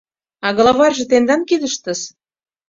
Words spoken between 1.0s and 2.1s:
тендан кидыштыс.